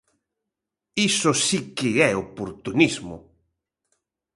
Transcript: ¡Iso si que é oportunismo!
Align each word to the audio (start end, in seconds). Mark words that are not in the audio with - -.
¡Iso 1.09 1.31
si 1.45 1.59
que 1.77 1.89
é 2.09 2.11
oportunismo! 2.25 3.15